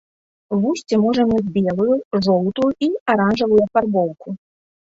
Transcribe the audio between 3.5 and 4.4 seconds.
афарбоўку.